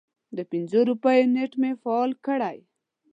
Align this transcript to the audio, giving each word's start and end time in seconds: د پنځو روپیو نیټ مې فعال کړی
د 0.35 0.39
پنځو 0.51 0.79
روپیو 0.89 1.31
نیټ 1.33 1.51
مې 1.61 1.71
فعال 1.81 2.11
کړی 2.25 2.57